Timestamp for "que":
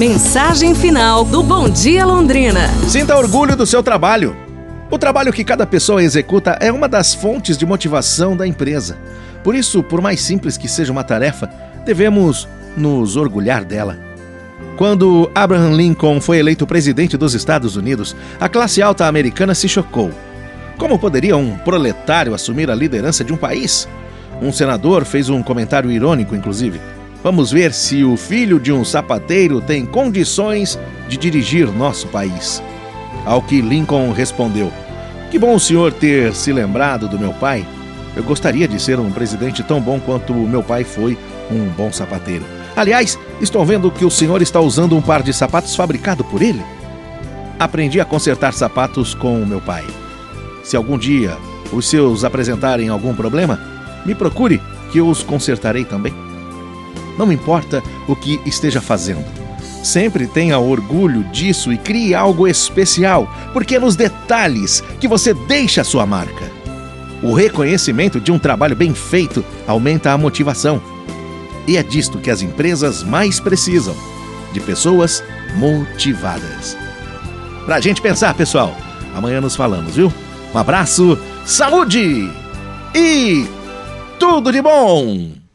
5.30-5.44, 10.56-10.66, 33.42-33.60, 35.30-35.38, 43.90-44.04, 54.90-54.98, 58.16-58.40, 64.98-65.06, 72.18-72.30